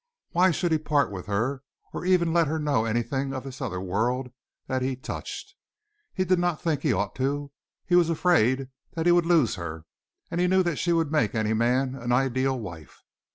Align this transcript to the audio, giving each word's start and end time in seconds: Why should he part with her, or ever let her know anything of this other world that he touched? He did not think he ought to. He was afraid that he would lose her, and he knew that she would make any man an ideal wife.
Why 0.31 0.49
should 0.49 0.71
he 0.71 0.79
part 0.79 1.11
with 1.11 1.27
her, 1.27 1.61
or 1.93 2.03
ever 2.07 2.25
let 2.25 2.47
her 2.47 2.57
know 2.57 2.85
anything 2.85 3.33
of 3.35 3.43
this 3.43 3.61
other 3.61 3.79
world 3.79 4.31
that 4.65 4.81
he 4.81 4.95
touched? 4.95 5.53
He 6.11 6.23
did 6.25 6.39
not 6.39 6.59
think 6.59 6.81
he 6.81 6.91
ought 6.91 7.13
to. 7.17 7.51
He 7.85 7.95
was 7.95 8.09
afraid 8.09 8.69
that 8.95 9.05
he 9.05 9.11
would 9.11 9.27
lose 9.27 9.53
her, 9.57 9.85
and 10.31 10.41
he 10.41 10.47
knew 10.47 10.63
that 10.63 10.77
she 10.79 10.91
would 10.91 11.11
make 11.11 11.35
any 11.35 11.53
man 11.53 11.93
an 11.93 12.11
ideal 12.11 12.59
wife. 12.59 13.03